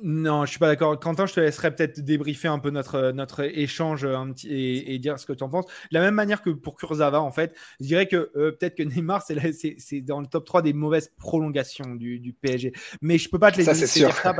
[0.00, 0.98] Non, je suis pas d'accord.
[0.98, 4.98] Quentin, je te laisserai peut-être débriefer un peu notre, notre échange un petit, et, et,
[5.00, 5.66] dire ce que tu en penses.
[5.66, 8.84] De la même manière que pour Kurzawa, en fait, je dirais que euh, peut-être que
[8.84, 12.72] Neymar, c'est dans le top 3 des mauvaises prolongations du, du PSG.
[13.02, 14.12] Mais je peux pas te les ça, c'est sûr.
[14.12, 14.34] Ça,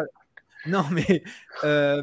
[0.67, 1.23] non, mais
[1.65, 2.03] euh,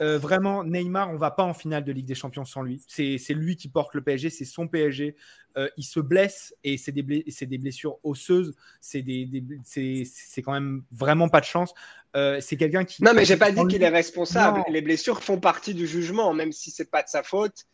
[0.00, 2.82] euh, vraiment, Neymar, on va pas en finale de Ligue des Champions sans lui.
[2.88, 5.16] C'est lui qui porte le PSG, c'est son PSG.
[5.58, 8.54] Euh, il se blesse et c'est des, des, blessures osseuses.
[8.80, 9.28] C'est des,
[9.64, 11.74] c'est quand même vraiment pas de chance.
[12.14, 13.02] c'est quelqu'un qui.
[13.04, 14.62] Non, mais j'ai pas dit qu'il est responsable.
[14.68, 17.66] Les blessures font partie du jugement, même si c'est pas de sa faute.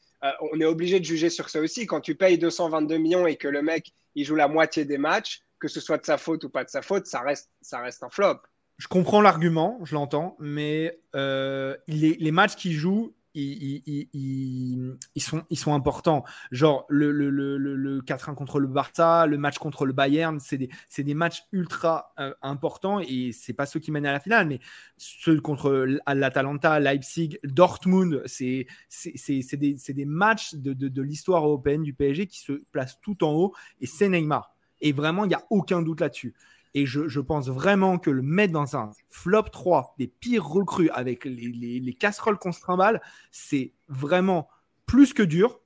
[0.52, 1.87] on est obligé de juger sur ça aussi.
[1.87, 5.42] Quand tu payes 222 millions et que le mec il joue la moitié des matchs,
[5.61, 8.02] que ce soit de sa faute ou pas de sa faute, ça reste, ça reste
[8.02, 8.40] un flop
[8.78, 16.24] je comprends l'argument, je l'entends, mais euh, les, les, matchs qu'il joue, ils, sont, importants.
[16.52, 20.58] Genre le, le, le, le 4-1 contre le Barça, le match contre le Bayern, c'est
[20.58, 24.60] des, matchs ultra euh, importants et c'est pas ceux qui mènent à la finale, mais
[24.96, 32.38] ceux contre l'Atalanta, Leipzig, Dortmund, c'est des, matchs de, de l'histoire européenne du PSG qui
[32.40, 34.54] se placent tout en haut et c'est Neymar.
[34.80, 36.34] Et vraiment, il n'y a aucun doute là-dessus.
[36.78, 41.24] Et je, pense vraiment que le mettre dans un flop 3 des pires recrues avec
[41.24, 44.48] les, casseroles qu'on se trimballe, c'est vraiment
[44.86, 45.60] plus que dur.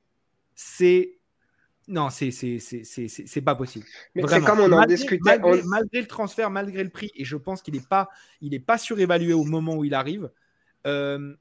[0.54, 1.18] C'est.
[1.88, 3.84] Non, c'est pas possible.
[4.14, 5.38] Mais c'est comme on en malgré, discutait.
[5.38, 8.08] Malgré, le transfert, malgré le prix, et je pense qu'il n'est pas,
[8.40, 10.30] il est pas surévalué au moment où il arrive.
[10.86, 11.34] Euh,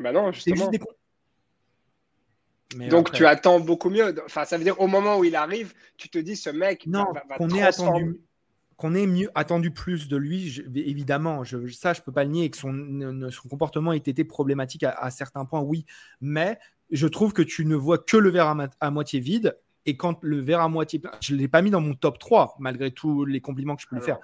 [0.00, 0.68] bah non, justement.
[2.90, 4.16] Donc tu attends beaucoup mieux.
[4.24, 7.04] Enfin, ça veut dire au moment où il arrive, tu te dis ce mec non,
[7.12, 8.20] va, va qu'on est attendu
[8.76, 12.44] qu'on ait mieux attendu plus de lui, évidemment, je, ça je peux pas le nier,
[12.44, 15.86] et que son, son comportement ait été problématique à, certains points, oui,
[16.20, 16.58] mais
[16.90, 20.40] je trouve que tu ne vois que le verre à, moitié vide, et quand le
[20.40, 23.24] verre à moitié plein, je ne l'ai pas mis dans mon top 3, malgré tous
[23.24, 24.18] les compliments que je peux lui faire,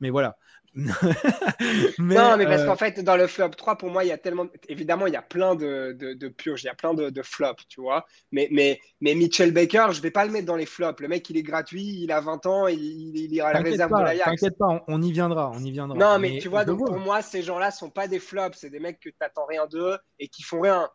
[0.00, 0.38] mais voilà.
[1.98, 4.18] non, mais parce euh, qu'en fait, dans le flop 3, pour moi, il y a
[4.18, 4.46] tellement.
[4.68, 7.80] Évidemment, il y a plein de, de, purges, il y a plein de, flops, tu
[7.80, 8.04] vois.
[8.30, 11.00] Mais, mais, mais Mitchell Baker, je ne vais pas le mettre dans les flops.
[11.00, 13.90] Le mec, il est gratuit, il a 20 ans, il, il ira à la réserve
[13.90, 14.24] de l'Ajax.
[14.24, 15.96] T'inquiète pas, on, y viendra, on y viendra.
[15.96, 18.58] Non, mais, tu vois, donc, pour moi, ces gens-là ne sont pas des flops.
[18.58, 20.90] C'est des mecs que tu n'attends rien d'eux et qui font rien.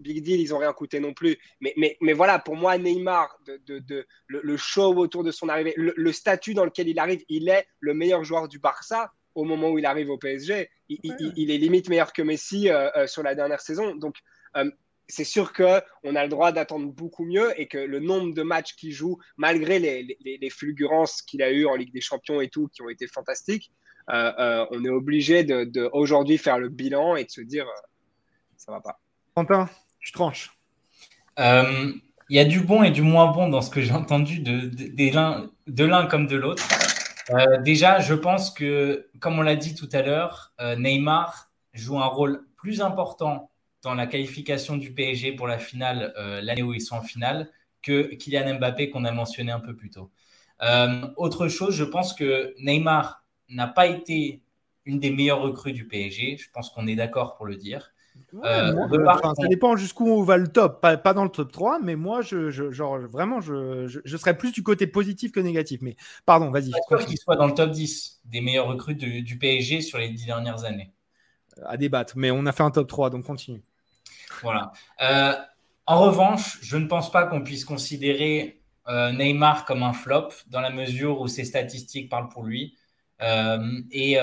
[0.00, 1.36] Big deal, ils n'ont rien coûté non plus.
[1.60, 5.74] Mais, mais, mais voilà, pour moi, Neymar, de, de, le, show autour de son arrivée,
[5.76, 9.44] le, le, statut dans lequel il arrive, il est le meilleur joueur du Barça au
[9.44, 10.68] moment où il arrive au PSG.
[10.88, 13.94] Il, est limite meilleur que Messi euh, euh, sur la dernière saison.
[13.94, 14.16] Donc,
[14.56, 14.68] euh,
[15.06, 18.74] c'est sûr qu'on a le droit d'attendre beaucoup mieux et que le nombre de matchs
[18.74, 22.68] qu'il joue, malgré les, les, fulgurances qu'il a eues en Ligue des Champions et tout,
[22.68, 23.70] qui ont été fantastiques,
[24.08, 27.66] on est obligé de, aujourd'hui faire le bilan et de se dire
[28.56, 29.00] ça va pas.
[29.34, 29.70] Quentin,
[30.00, 30.50] je tranche.
[31.38, 34.68] Il y a du bon et du moins bon dans ce que j'ai entendu de,
[34.68, 36.64] de l'un comme de l'autre.
[37.30, 41.98] Euh, déjà, je pense que, comme on l'a dit tout à l'heure, euh, Neymar joue
[41.98, 43.50] un rôle plus important
[43.82, 47.50] dans la qualification du PSG pour la finale euh, l'année où ils sont en finale
[47.82, 50.10] que Kylian Mbappé qu'on a mentionné un peu plus tôt.
[51.16, 54.42] Autre chose, je pense que Neymar n'a pas été
[54.84, 56.36] une des meilleures recrues du PSG.
[56.36, 57.92] Je pense qu'on est d'accord pour le dire.
[58.44, 58.72] Euh,
[59.36, 60.80] ça dépend jusqu'où va le top.
[60.80, 64.62] Pas, dans le top 3, mais moi, je, genre, vraiment, je, je, serais plus du
[64.62, 65.80] côté positif que négatif.
[65.82, 66.72] Mais pardon, vas-y.
[67.06, 70.64] qu'il soit dans le top 10 des meilleures recrues du PSG sur les dix dernières
[70.64, 70.92] années.
[71.64, 73.62] À débattre, mais on a fait un top 3, donc continue.
[74.42, 74.72] Voilà.
[75.02, 75.34] Euh,
[75.86, 80.60] en revanche, je ne pense pas qu'on puisse considérer euh, Neymar comme un flop dans
[80.60, 82.76] la mesure où ses statistiques parlent pour lui.
[83.20, 84.16] Euh, et,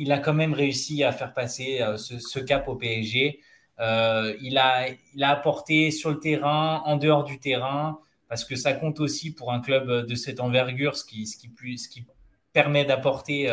[0.00, 3.40] il a quand même réussi à faire passer ce, cap au PSG.
[3.80, 4.86] il, a,
[5.22, 9.60] apporté sur le terrain, en dehors du terrain, parce que ça compte aussi pour un
[9.60, 12.06] club de cette envergure, ce qui,
[12.52, 13.50] permet d'apporter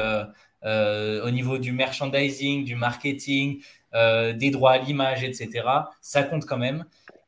[0.63, 3.61] au niveau du merchandising, du marketing,
[3.95, 5.63] euh, des droits à l'image, etc.
[6.01, 6.83] Ça compte quand même.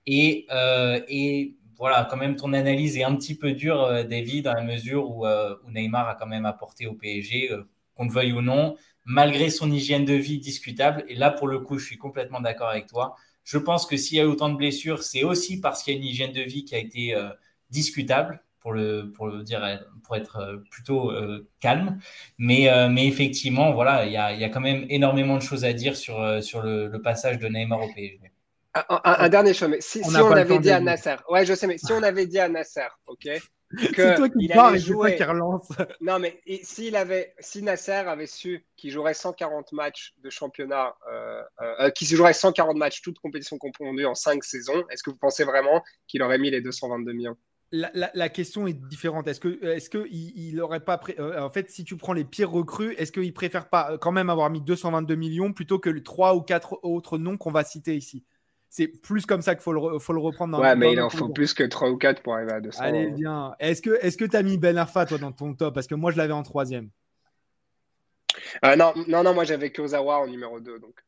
[0.09, 4.53] Euh, et, voilà, quand même, ton analyse est un petit peu dure, euh, David, dans
[4.53, 5.25] la mesure où,
[5.69, 7.51] Neymar a quand même apporté au PSG,
[7.95, 11.05] qu'on le veuille ou non, malgré son hygiène de vie discutable.
[11.07, 13.15] Et là, pour le coup, je suis complètement d'accord avec toi.
[13.43, 15.99] Je pense que s'il y a autant de blessures, c'est aussi parce qu'il y a
[15.99, 17.15] une hygiène de vie qui a été
[17.69, 19.61] discutable pour le, pour le dire,
[20.03, 21.99] pour être euh, plutôt euh, calme.
[22.37, 26.43] Mais, euh, effectivement, voilà, il y a, quand même énormément de choses à dire sur,
[26.43, 28.19] sur le, passage de Neymar au PSG.
[29.03, 31.91] Un, dernier chose, mais si on, avait dit à Nasser, ouais, je sais, mais si
[31.91, 33.27] on avait dit à Nasser, ok,
[33.95, 35.15] c'est toi qui parles et jouer...
[35.15, 35.67] qui relance.
[36.01, 41.89] Non, mais s'il avait, si Nasser avait su qu'il jouerait 140 matchs de championnat, euh,
[41.91, 45.83] qu'il jouerait 140 matchs, toutes compétitions confondues en 5 saisons, est-ce que vous pensez vraiment
[46.07, 47.37] qu'il aurait mis les 222 millions?
[47.71, 49.27] La, question est différente.
[49.27, 52.49] Est-ce que, est-ce que il, aurait pas, euh, en fait, si tu prends les pires
[52.49, 56.03] recrues, est-ce qu'il préfère pas euh, quand même avoir mis 222 millions plutôt que les
[56.03, 58.23] trois ou quatre autres noms qu'on va citer ici?
[58.69, 60.57] C'est plus comme ça qu'il faut le, faut le reprendre.
[60.57, 62.83] Dans, ouais, mais il en faut plus que trois ou quatre pour arriver à 200.
[62.83, 63.55] Allez, bien.
[63.59, 65.73] Est-ce que, est-ce que tu as mis Ben Arfa toi dans ton top?
[65.73, 66.89] Parce que moi, je l'avais en troisième.
[68.65, 70.79] Euh, non, non, non, moi j'avais Kurzawa en numéro 2.
[70.79, 70.99] Donc.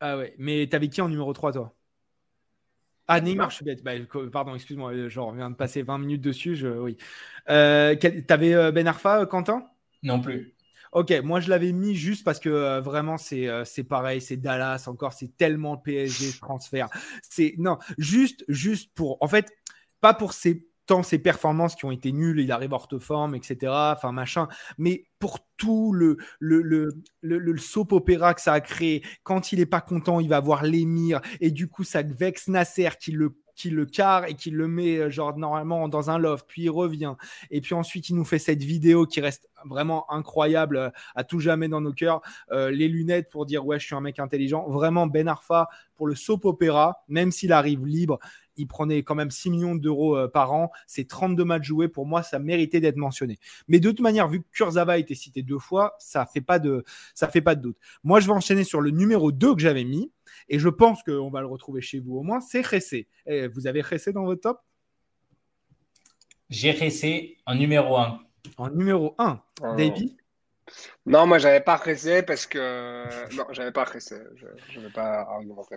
[0.00, 1.74] Ah ouais, mais t'avais qui en numéro 3 toi?
[3.08, 3.84] Ah, Neymar, je suis bête.
[3.84, 3.92] Bah,
[4.32, 6.56] pardon, excuse-moi, euh, je viens de passer 20 minutes dessus.
[6.56, 6.66] Je...
[6.66, 6.96] Oui.
[7.48, 7.94] Euh,
[8.26, 9.64] T'avais Ben Arfa, Quentin?
[10.02, 10.55] Non plus.
[10.96, 15.12] Ok, moi je l'avais mis juste parce que vraiment c'est c'est pareil, c'est Dallas encore,
[15.12, 16.88] c'est tellement PSG ce transfert.
[17.20, 19.52] C'est non, juste juste pour en fait
[20.00, 23.34] pas pour ses tant ses performances qui ont été nulles, il arrive hors de forme,
[23.34, 23.72] etc.
[23.94, 24.48] Enfin, machin.
[24.78, 26.88] Mais pour tout le, le, le,
[27.20, 30.62] le, soap opéra que ça a créé, quand il est pas content, il va voir
[30.62, 31.20] l'émir.
[31.40, 34.98] Et du coup, ça vexe Nasser qui le qui le carre et qui le met
[34.98, 37.14] euh, genre normalement dans un loft, puis il revient.
[37.50, 41.40] Et puis ensuite, il nous fait cette vidéo qui reste vraiment incroyable euh, à tout
[41.40, 42.20] jamais dans nos cœurs.
[42.52, 44.68] Euh, les lunettes pour dire ouais, je suis un mec intelligent.
[44.68, 48.18] Vraiment, Ben Arfa pour le soap opéra, même s'il arrive libre,
[48.58, 50.70] il prenait quand même 6 millions d'euros par an.
[50.86, 51.88] C'est 32 matchs joués.
[51.88, 53.38] Pour moi, ça méritait d'être mentionné.
[53.66, 56.58] Mais de toute manière, vu que Kurzawa a été cité deux fois, ça fait pas
[56.58, 57.78] de, ça fait pas de doute.
[58.04, 60.10] Moi, je vais enchaîner sur le numéro 2 que j'avais mis.
[60.48, 62.40] Et je pense qu'on va le retrouver chez vous au moins.
[62.40, 63.08] C'est Ressé.
[63.26, 64.60] Vous avez Ressé dans votre top?
[66.50, 68.20] J'ai Ressé en numéro 1.
[68.56, 69.40] En numéro 1.
[69.76, 70.16] Davy?
[71.04, 73.36] Non, moi, j'avais pas pressé parce que.
[73.36, 74.16] Non, j'avais pas pressé.
[74.34, 75.76] Je ne vais pas argumenter.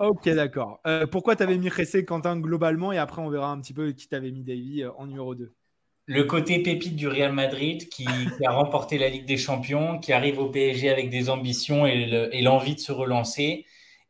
[0.00, 0.80] Ok, d'accord.
[0.86, 3.92] Euh, pourquoi tu avais mis Ressé, Quentin, globalement Et après, on verra un petit peu
[3.92, 5.52] qui t'avait mis Davy euh, en numéro 2.
[6.06, 8.06] Le côté pépite du Real Madrid qui,
[8.44, 12.74] a remporté la Ligue des Champions, qui arrive au PSG avec des ambitions et l'envie
[12.74, 13.64] de se relancer.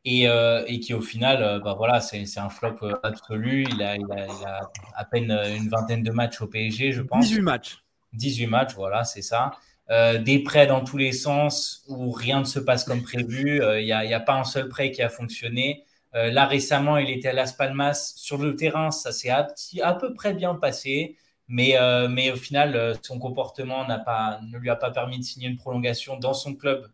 [0.05, 3.65] Et, euh, et, qui au final, bah voilà, c'est un flop absolu.
[3.69, 7.01] Il a, il, a, il a, à peine une vingtaine de matchs au PSG, je
[7.01, 7.25] pense.
[7.25, 7.83] 18 matchs.
[8.13, 9.51] 18 matchs, voilà, c'est ça.
[9.91, 13.57] Euh, des prêts dans tous les sens où rien ne se passe comme prévu.
[13.57, 15.83] Il euh, n'y a, pas un seul prêt qui a fonctionné.
[16.15, 18.13] Euh, là, récemment, il était à Las Palmas.
[18.15, 21.17] Sur le terrain, ça s'est à, peu près bien passé.
[21.47, 21.77] Mais,
[22.09, 26.17] mais au final, son comportement pas, ne lui a pas permis de signer une prolongation
[26.17, 26.87] dans son club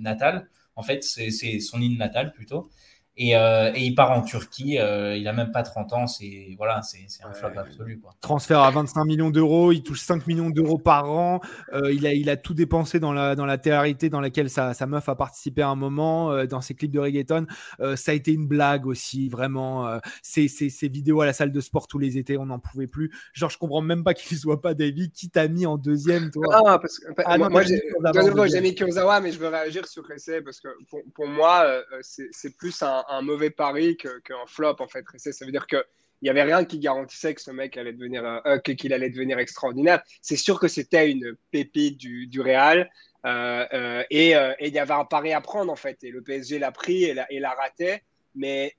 [0.00, 0.46] natal.
[0.76, 2.70] En fait, c'est son île natale plutôt.
[3.18, 4.78] Euh, et, il part en Turquie.
[4.78, 6.06] Euh, il a même pas 30 ans.
[6.06, 8.00] C'est voilà, c'est un flop absolu.
[8.00, 8.12] Quoi.
[8.20, 9.72] Transfert à 25 millions d'euros.
[9.72, 11.40] Il touche 5 millions d'euros par an.
[11.72, 14.86] Euh, il, a, il a tout dépensé dans la, dans la dans laquelle sa, sa
[14.86, 17.46] meuf a participé à un moment, dans ses clips de reggaeton.
[17.94, 20.00] ça a été une blague aussi, vraiment.
[20.22, 23.12] ces, ces, vidéos à la salle de sport tous les étés, on n'en pouvait plus.
[23.34, 25.12] Genre, je comprends même pas qu'il soit pas David.
[25.12, 26.46] Qui t'a mis en deuxième, toi?
[26.50, 30.40] Ah, parce que, ah, non, moi, j'ai mis Kurzawa, mais je veux réagir sur Ressé
[30.40, 31.66] parce que pour, pour moi,
[32.00, 35.04] c'est plus un un mauvais pari qu'un flop en fait.
[35.16, 35.84] Ça veut dire que
[36.22, 39.38] il n'y avait rien qui garantissait que ce mec allait devenir euh, qu'il allait devenir
[39.38, 40.02] extraordinaire.
[40.20, 42.90] C'est sûr que c'était une pépite du, du Real
[43.24, 46.02] euh, euh, et il y avait un pari à prendre en fait.
[46.04, 48.02] Et le PSG l'a pris et l'a raté.
[48.34, 48.76] Mais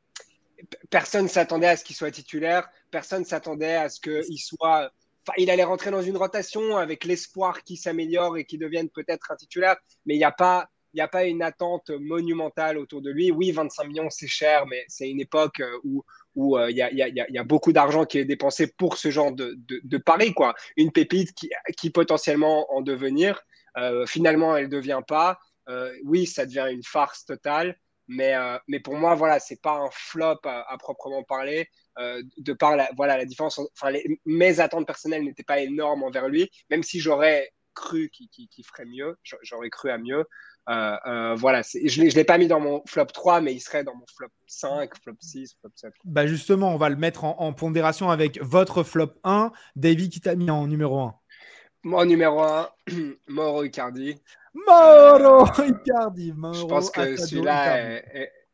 [0.90, 4.92] personne s'attendait à ce qu'il soit titulaire, personne s'attendait à ce qu'il soit.
[5.26, 9.32] Enfin, il allait rentrer dans une rotation avec l'espoir qu'il s'améliore et qu'il devienne peut-être
[9.32, 10.70] un titulaire, mais il n'y a pas.
[10.94, 13.32] Il n'y a pas une attente monumentale autour de lui.
[13.32, 16.04] Oui, 25 millions, c'est cher, mais c'est une époque où,
[16.36, 19.10] où il y, a, y, a, y, a, beaucoup d'argent qui est dépensé pour ce
[19.10, 20.34] genre de, de, de pari.
[20.34, 20.54] Quoi.
[20.76, 23.42] Une pépite qui, qui potentiellement en devenir,
[23.78, 25.40] euh, finalement, elle ne devient pas.
[25.70, 27.78] Euh, oui, ça devient une farce totale.
[28.08, 31.70] Mais, euh, mais pour moi, voilà, c'est pas un flop à, proprement parler.
[31.98, 33.94] Euh, de par la, voilà, la différence, enfin,
[34.26, 39.18] mes attentes personnelles n'étaient pas énormes envers lui, même si j'aurais cru qu'il ferait mieux,
[39.44, 40.26] j'aurais cru à mieux.
[40.70, 43.84] Euh, euh voilà, je ne l'ai pas mis dans mon flop 3, mais il serait
[43.84, 45.92] dans mon flop 5, flop 6, flop 7.
[46.06, 49.52] Bah justement, on va le mettre en, en pondération avec votre flop 1.
[49.76, 51.16] Davy, qui t'a mis en numéro 1
[51.84, 52.70] Mon numéro 1,
[53.28, 54.22] Mauro Icardi.
[54.54, 56.34] Mauro euh, Icardi.
[56.34, 58.02] Mauro je pense que celui-là,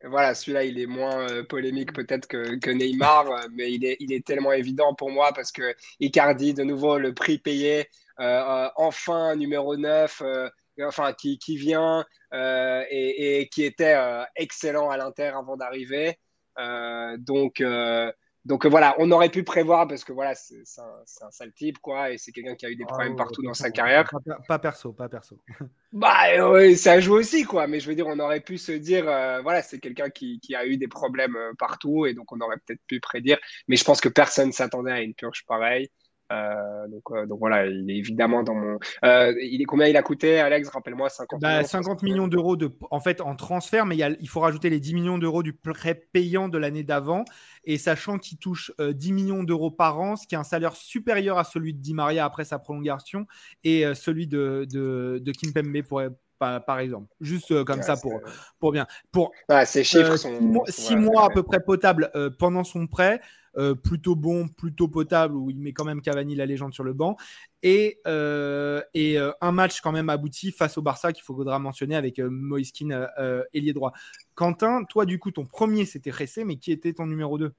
[0.03, 3.97] voilà, celui-là, il est moins euh, polémique peut-être que, que, Neymar, euh, mais il est,
[3.99, 9.35] il est tellement évident pour moi parce que Icardi, de nouveau, le prix payé, enfin
[9.35, 10.23] numéro 9,
[10.85, 13.97] enfin qui, qui vient et, et, qui était
[14.35, 16.17] excellent à l'Inter avant d'arriver.
[17.17, 17.61] donc
[18.47, 21.79] donc euh, voilà, on aurait pu prévoir parce que voilà, c'est un, un, sale type
[21.79, 24.09] quoi, et c'est quelqu'un qui a eu des problèmes ah partout dans sa carrière.
[24.47, 25.37] Pas, perso, pas perso.
[25.91, 29.07] bah oui, ça joue aussi quoi, mais je veux dire, on aurait pu se dire,
[29.09, 32.39] euh, voilà, c'est quelqu'un qui, qui, a eu des problèmes euh, partout, et donc on
[32.39, 33.37] aurait peut-être pu prédire,
[33.67, 35.89] mais je pense que personne s'attendait à une purge pareille.
[36.31, 38.79] Euh, donc, euh, donc voilà, il est évidemment dans mon.
[39.05, 40.69] Euh, il est combien il a coûté, Alex?
[40.69, 41.67] Rappelle-moi 50 bah, millions.
[41.67, 44.69] 50 millions d'euros de, en fait, en transfert, mais il, y a, il faut rajouter
[44.69, 47.23] les 10 millions d'euros du prêt payant de l'année d'avant.
[47.63, 51.37] Et sachant qu'il touche 10 millions d'euros par an, ce qui est un salaire supérieur
[51.37, 53.27] à celui de Di Maria après sa prolongation
[53.63, 56.01] et celui de, de, de Kim Pembe pour,
[56.39, 57.07] par, exemple.
[57.21, 58.19] Juste comme ça pour,
[58.59, 58.87] pour bien.
[59.11, 59.31] Pour
[59.65, 63.21] ces chiffres sont, six mois à peu près potables pendant son prêt.
[63.57, 66.93] Euh, plutôt bon, plutôt potable, où il met quand même Cavani la légende sur le
[66.93, 67.17] banc,
[67.63, 71.95] et, euh, et euh, un match quand même abouti face au Barça qu'il faudra mentionner
[71.95, 73.07] avec Moiskin
[73.53, 73.93] ailier droit.
[74.35, 77.51] Quentin, toi du coup, ton premier c'était Ressé, mais qui était ton numéro 2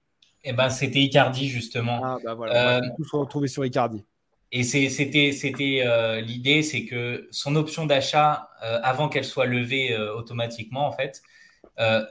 [0.45, 2.01] Eh ben, c'était Icardi justement.
[2.05, 4.05] Ah bah voilà, on va se retrouver sur Icardi.
[4.51, 5.85] Et c'était c'était
[6.23, 11.23] l'idée, c'est que son option d'achat avant qu'elle soit levée automatiquement en fait,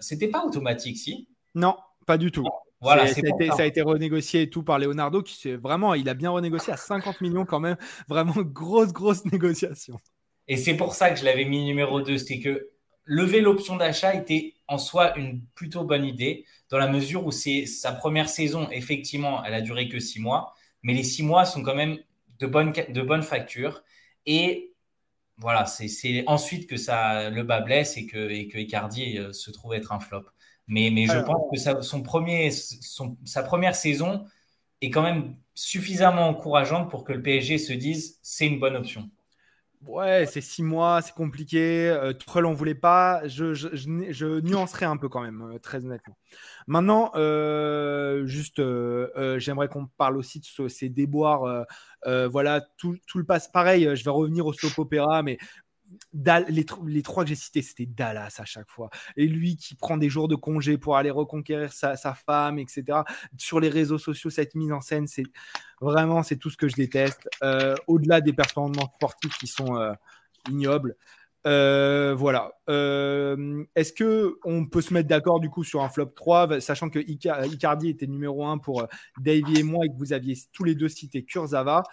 [0.01, 1.27] c'était pas automatique si?
[1.55, 2.45] Non, pas du tout.
[2.79, 3.21] Voilà, ça,
[3.57, 7.21] a été, renégocié et tout par Leonardo, qui vraiment, il a bien renégocié à 50
[7.21, 7.77] millions quand même.
[8.07, 9.97] Vraiment grosse, grosse négociation.
[10.47, 12.19] Et c'est pour ça que je l'avais mis numéro 2.
[12.19, 12.69] C'est que
[13.03, 17.65] lever l'option d'achat était en soi une plutôt bonne idée, dans la mesure où c'est
[17.65, 21.63] sa première saison, effectivement, elle a duré que six mois, mais les six mois sont
[21.63, 21.97] quand même
[22.39, 23.83] de bonnes, de.
[24.25, 24.73] Et
[25.37, 29.51] voilà, c'est ensuite que ça, le bas blesse et que, et que Icardi euh, se
[29.51, 30.25] trouve être un flop.
[30.67, 34.25] Mais, mais je pense que sa, son premier, son, sa première saison
[34.81, 39.09] est quand même suffisamment encourageante pour que le PSG se dise c'est une bonne option.
[39.85, 41.89] Ouais, c'est six mois, c'est compliqué.
[41.89, 43.21] Euh, Tuchel on voulait pas.
[43.27, 46.17] Je, je, nuancerai un peu quand même, euh, très honnêtement.
[46.65, 51.65] Maintenant, euh, juste, euh, j'aimerais qu'on parle aussi de ces déboires.
[52.05, 53.47] voilà, tout, tout, le passe.
[53.49, 55.37] Pareil, je vais revenir au soap opéra, mais
[56.13, 56.65] les,
[57.03, 58.89] trois que j'ai cités, c'était Dallas à chaque fois.
[59.15, 62.99] Et lui qui prend des jours de congé pour aller reconquérir sa, femme, etc.
[63.37, 65.25] Sur les réseaux sociaux, cette mise en scène, c'est
[65.81, 67.29] vraiment c'est tout ce que je déteste.
[67.43, 69.93] Euh, au-delà des performances sportives qui sont euh,
[70.49, 70.95] ignobles.
[71.45, 72.51] Euh, voilà.
[72.67, 76.99] Est-ce que on peut se mettre d'accord du coup sur un flop 3, sachant que
[76.99, 78.85] Icardi était numéro 1 pour
[79.19, 81.83] Davy et moi et que vous aviez tous les deux cité Kurzawa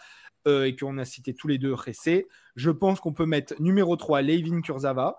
[0.47, 2.27] et qu'on a cité tous les deux Ressé.
[2.55, 5.17] Je pense qu'on peut mettre numéro 3 Levin Kurzawa,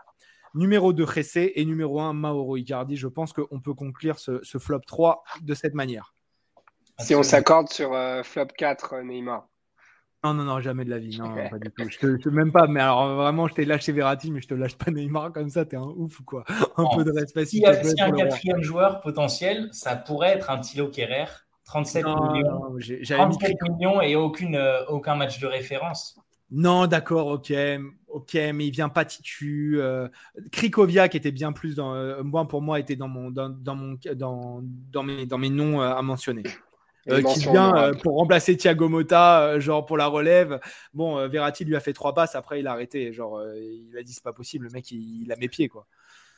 [0.54, 2.95] numéro 2 Ressé et numéro 1 Mauro Icardi.
[2.95, 6.13] Je pense qu'on peut conclure ce, flop 3 de cette manière.
[7.00, 9.48] Si on s'accorde sur euh, flop 4 euh, Neymar.
[10.24, 11.19] Non, non, non, jamais de la vie.
[11.19, 11.88] Non, pas du tout.
[11.88, 12.65] Je te, même pas.
[12.65, 15.65] Mais alors, vraiment, je t'ai lâché Verratti, mais je te lâche pas Neymar comme ça.
[15.65, 16.45] T'es un ouf ou quoi
[16.78, 17.45] Un peu de respect.
[17.45, 17.71] Si, y a,
[18.06, 21.26] un quatrième joueur potentiel, ça pourrait être un Thilo Kerrer
[21.65, 22.62] 37 millions.
[23.04, 26.17] 37 millions et aucune, euh, aucun match de référence.
[26.51, 27.53] Non, d'accord, ok,
[28.08, 29.75] ok, mais il vient pas titu.
[29.79, 30.08] Euh,
[30.51, 33.97] Krikoviak était bien plus dans, euh, moi pour moi était dans mon, dans, dans mon,
[34.13, 36.43] dans, dans mes, dans mes noms à mentionner.
[37.08, 40.60] qui vient pour remplacer Thiago Motta, genre pour la relève.
[40.93, 44.13] Bon, Verratti lui a fait trois passes, après il a arrêté, genre il a dit
[44.13, 45.87] c'est pas possible, le mec il, il a mes pieds quoi.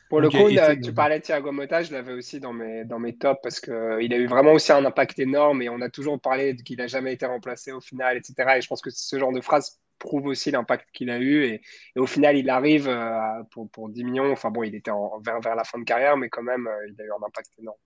[0.10, 0.50] Pour le coup,
[0.84, 3.74] tu parlais de Thiago Motta, je l'avais aussi dans mes, dans mes tops parce qu'il
[3.74, 7.14] a eu vraiment aussi un impact énorme et on a toujours parlé qu'il n'a jamais
[7.14, 8.34] été remplacé au final, etc.
[8.58, 11.44] Et je pense que ce genre de phrase prouve aussi l'impact qu'il a eu.
[11.46, 11.62] Et,
[11.96, 14.32] au final, il arrive euh, pour, pour, 10 millions.
[14.32, 16.88] Enfin bon, il était en, vers, vers la fin de carrière, mais quand même, euh,
[16.90, 17.78] il a eu un impact énorme.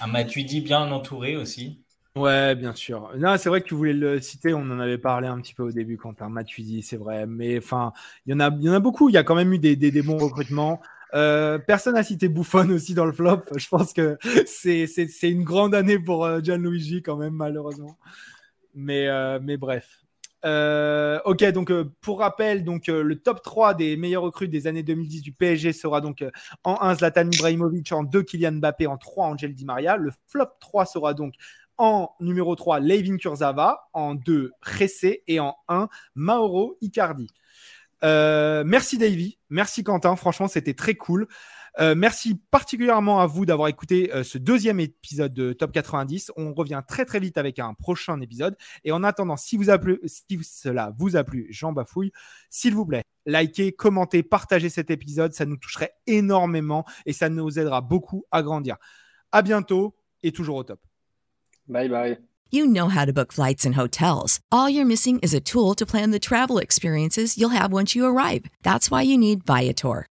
[0.00, 1.82] Un Matuidi bien entouré aussi.
[2.18, 3.12] Ouais, bien sûr.
[3.16, 5.62] Non, c'est vrai que tu voulais le citer, on en avait parlé un petit peu
[5.62, 7.26] au début, Quentin Matuidi, c'est vrai.
[7.26, 7.92] Mais enfin,
[8.26, 9.76] il y, en a, y en a beaucoup, il y a quand même eu des,
[9.76, 10.80] des, bons recrutements.
[11.14, 13.42] Euh, personne n'a cité Buffon aussi dans le flop.
[13.56, 17.96] Je pense que c'est une grande année pour euh, Gianluigi quand même, malheureusement.
[18.74, 20.00] Mais, euh, mais bref.
[20.44, 24.82] Euh, ok, donc euh, pour rappel, euh, le top 3 des meilleurs recrues des années
[24.82, 26.24] 2010 du PSG sera donc
[26.64, 29.96] en 1 Zlatan Ibrahimovic, en 2 Kylian Mbappé, en 3 Angel Di Maria.
[29.96, 31.34] Le flop 3 sera donc
[31.76, 37.28] en numéro 3 Levin Kurzava, en 2 Ressé et en 1 Mauro Icardi.
[38.02, 41.26] merci Davy, merci Quentin, franchement c'était très cool.
[41.78, 46.32] Euh, merci particulièrement à vous d'avoir écouté euh, ce deuxième épisode de Top 90.
[46.36, 48.56] On revient très très vite avec un prochain épisode.
[48.84, 52.12] Et en attendant, si, vous a plu, si cela vous a plu, Jean Bafouille,
[52.50, 55.32] s'il vous plaît, likez, commentez, partagez cet épisode.
[55.32, 58.76] Ça nous toucherait énormément et ça nous aidera beaucoup à grandir.
[59.32, 60.80] À bientôt et toujours au top.
[61.68, 62.18] Bye bye.
[62.50, 64.40] You know how to book flights and hotels.
[64.50, 68.06] All you're missing is a tool to plan the travel experiences you'll have once you
[68.06, 68.46] arrive.
[68.62, 70.06] That's why you need Viator.